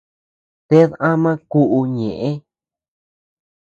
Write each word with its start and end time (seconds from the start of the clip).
Ted 0.67 0.91
ama 1.09 1.31
kü 1.51 1.61
ñeʼë. 1.97 2.29